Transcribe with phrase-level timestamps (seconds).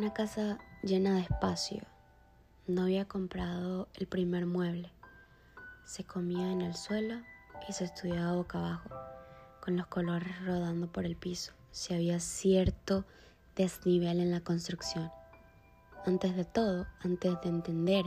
[0.00, 1.82] Una casa llena de espacio.
[2.66, 4.90] No había comprado el primer mueble.
[5.84, 7.16] Se comía en el suelo
[7.68, 8.88] y se estudiaba boca abajo,
[9.62, 11.52] con los colores rodando por el piso.
[11.70, 13.04] Si había cierto
[13.56, 15.12] desnivel en la construcción.
[16.06, 18.06] Antes de todo, antes de entender,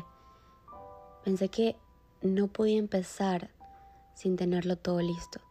[1.23, 1.75] pensé que
[2.23, 3.51] no podía empezar
[4.15, 5.41] sin tenerlo todo listo,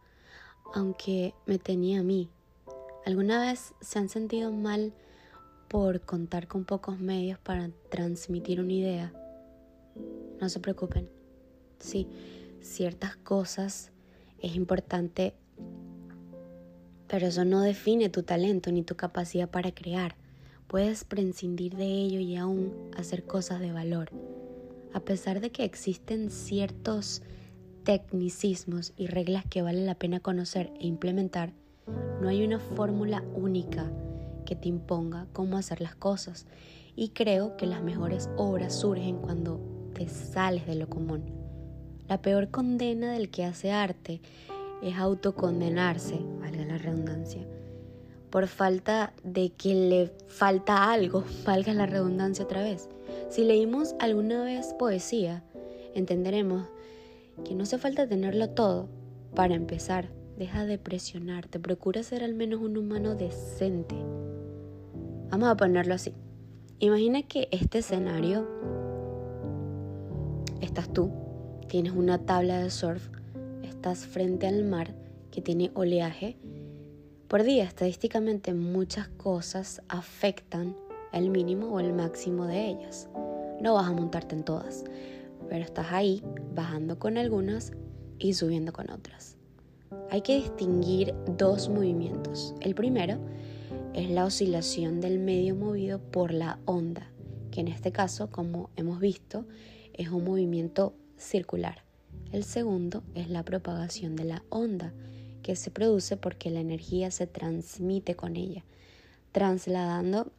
[0.73, 2.29] aunque me tenía a mí.
[3.05, 4.93] ¿Alguna vez se han sentido mal
[5.73, 9.13] por contar con pocos medios para transmitir una idea?
[10.39, 11.09] No se preocupen.
[11.79, 12.07] Sí,
[12.61, 13.91] ciertas cosas
[14.37, 15.33] es importante,
[17.07, 20.15] pero eso no define tu talento ni tu capacidad para crear.
[20.67, 24.11] Puedes prescindir de ello y aún hacer cosas de valor.
[24.93, 27.23] A pesar de que existen ciertos
[27.83, 31.51] tecnicismos y reglas que vale la pena conocer e implementar,
[32.21, 33.91] no hay una fórmula única
[34.43, 36.45] que te imponga cómo hacer las cosas.
[36.95, 39.59] Y creo que las mejores obras surgen cuando
[39.93, 41.23] te sales de lo común.
[42.07, 44.21] La peor condena del que hace arte
[44.81, 47.41] es autocondenarse, valga la redundancia,
[48.29, 52.89] por falta de que le falta algo, valga la redundancia otra vez.
[53.29, 55.43] Si leímos alguna vez poesía,
[55.95, 56.67] entenderemos
[57.45, 58.89] que no hace falta tenerlo todo.
[59.33, 63.95] Para empezar, deja de presionarte, procura ser al menos un humano decente.
[65.33, 66.13] Vamos a ponerlo así.
[66.77, 68.47] Imagina que este escenario
[70.61, 71.11] estás tú,
[71.67, 73.09] tienes una tabla de surf,
[73.63, 74.93] estás frente al mar
[75.31, 76.37] que tiene oleaje.
[77.27, 80.77] Por día, estadísticamente, muchas cosas afectan
[81.13, 83.09] el mínimo o el máximo de ellas.
[83.59, 84.83] No vas a montarte en todas,
[85.49, 86.21] pero estás ahí
[86.53, 87.73] bajando con algunas
[88.19, 89.35] y subiendo con otras.
[90.11, 92.53] Hay que distinguir dos movimientos.
[92.61, 93.17] El primero
[93.93, 97.07] es la oscilación del medio movido por la onda,
[97.51, 99.45] que en este caso, como hemos visto,
[99.93, 101.83] es un movimiento circular.
[102.31, 104.93] El segundo es la propagación de la onda,
[105.43, 108.63] que se produce porque la energía se transmite con ella,
[109.31, 110.31] trasladando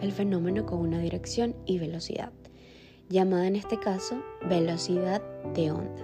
[0.00, 2.32] el fenómeno con una dirección y velocidad
[3.08, 5.22] llamada en este caso velocidad
[5.54, 6.02] de onda.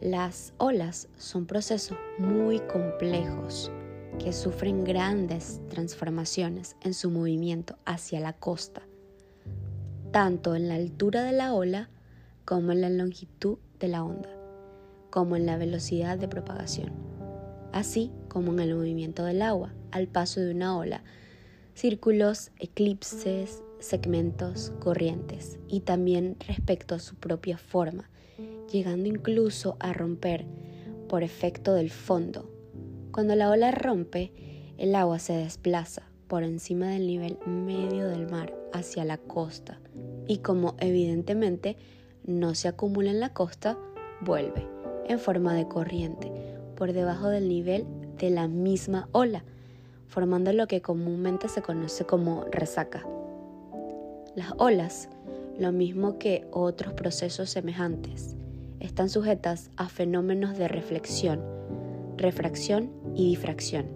[0.00, 3.70] Las olas son procesos muy complejos
[4.18, 8.82] que sufren grandes transformaciones en su movimiento hacia la costa,
[10.10, 11.90] tanto en la altura de la ola
[12.44, 14.30] como en la longitud de la onda,
[15.10, 16.92] como en la velocidad de propagación,
[17.72, 21.02] así como en el movimiento del agua al paso de una ola,
[21.74, 28.08] círculos, eclipses, segmentos, corrientes y también respecto a su propia forma,
[28.72, 30.46] llegando incluso a romper
[31.08, 32.55] por efecto del fondo.
[33.16, 34.30] Cuando la ola rompe,
[34.76, 39.80] el agua se desplaza por encima del nivel medio del mar hacia la costa
[40.26, 41.78] y como evidentemente
[42.26, 43.78] no se acumula en la costa,
[44.20, 44.68] vuelve
[45.08, 46.30] en forma de corriente
[46.76, 47.86] por debajo del nivel
[48.18, 49.44] de la misma ola,
[50.08, 53.06] formando lo que comúnmente se conoce como resaca.
[54.34, 55.08] Las olas,
[55.58, 58.36] lo mismo que otros procesos semejantes,
[58.78, 61.40] están sujetas a fenómenos de reflexión,
[62.18, 63.86] refracción y difracción.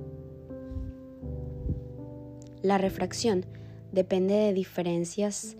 [2.62, 3.46] La refracción
[3.92, 5.56] depende de diferencias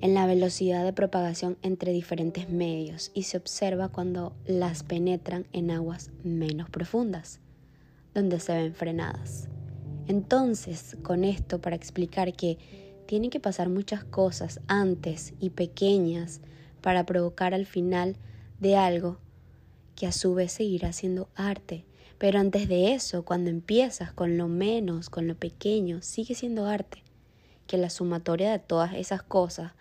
[0.00, 5.70] en la velocidad de propagación entre diferentes medios y se observa cuando las penetran en
[5.70, 7.40] aguas menos profundas,
[8.14, 9.48] donde se ven frenadas.
[10.08, 12.58] Entonces, con esto para explicar que
[13.06, 16.40] tienen que pasar muchas cosas antes y pequeñas
[16.80, 18.16] para provocar al final
[18.58, 19.18] de algo
[19.94, 21.84] que a su vez seguirá siendo arte.
[22.22, 27.02] Pero antes de eso, cuando empiezas con lo menos, con lo pequeño, sigue siendo arte.
[27.66, 29.72] Que la sumatoria de todas esas cosas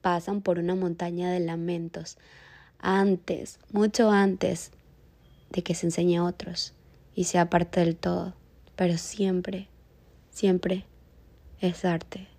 [0.00, 2.16] pasan por una montaña de lamentos
[2.78, 4.70] antes, mucho antes
[5.50, 6.72] de que se enseñe a otros
[7.14, 8.32] y sea parte del todo.
[8.76, 9.68] Pero siempre,
[10.30, 10.86] siempre
[11.60, 12.33] es arte.